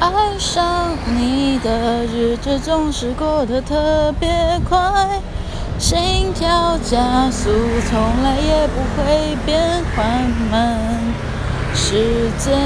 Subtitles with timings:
[0.00, 4.30] 爱上你的日子总是过得特别
[4.66, 4.80] 快，
[5.78, 7.50] 心跳加速
[7.90, 9.60] 从来也不会变
[9.94, 10.06] 缓
[10.50, 10.78] 慢，
[11.74, 12.58] 时间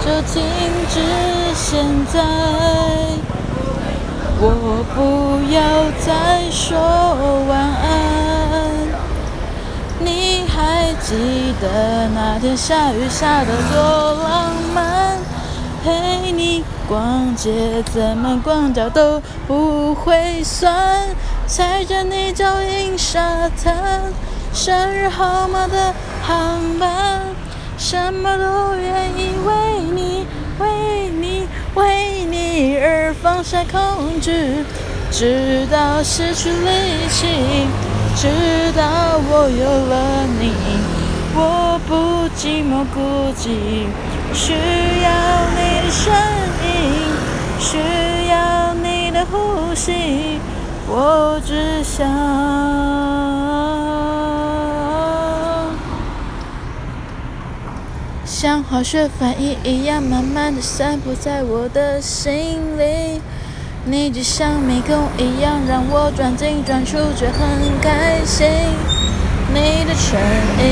[0.00, 0.44] 就停
[0.88, 1.00] 止
[1.56, 2.22] 现在。
[4.38, 6.78] 我不要再说
[7.48, 7.90] 晚安，
[9.98, 15.05] 你还记得那天下雨下的多浪漫？
[16.88, 21.08] 逛街，怎么逛脚都不会酸。
[21.46, 24.02] 踩着你脚印沙滩，
[24.52, 27.22] 生日号码的航班，
[27.78, 29.54] 什么都愿意为
[29.94, 30.26] 你，
[30.58, 34.64] 为你，为你而放下控制，
[35.10, 37.26] 直到失去力气，
[38.16, 38.26] 直
[38.76, 40.52] 到我有了你，
[41.34, 43.86] 我不寂寞孤寂，
[44.34, 44.52] 需
[45.02, 45.10] 要
[45.54, 45.75] 你。
[45.90, 46.12] 声
[46.62, 46.68] 音
[47.58, 47.78] 需
[48.28, 50.40] 要你的呼吸，
[50.88, 52.06] 我只想
[58.24, 63.20] 像化学反应一样，慢慢的散布在我的心里。
[63.88, 68.46] 你就像迷宫一样，让我转进转出，却很开心。
[69.54, 70.18] 你的声
[70.58, 70.66] 音，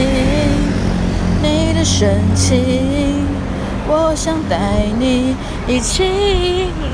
[1.41, 3.14] 你的深情。
[3.87, 4.57] 我想带
[4.99, 5.37] 你
[5.69, 6.03] 一起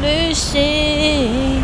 [0.02, 1.62] 旅行，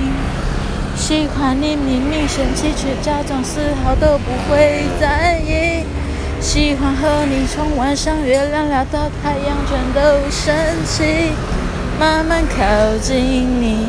[0.97, 5.85] 喜欢你明明生气，却假装丝毫都不会在意。
[6.41, 11.33] 喜欢和你从晚上月亮聊到太阳，全都升起。
[11.99, 13.17] 慢慢靠近
[13.61, 13.89] 你，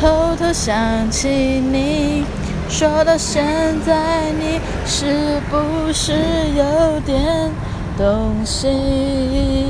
[0.00, 2.24] 偷偷想起你，
[2.70, 3.44] 说到现
[3.84, 6.12] 在，你是不是
[6.56, 7.50] 有点
[7.98, 9.67] 动心？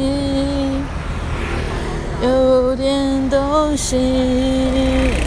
[3.78, 5.17] 是。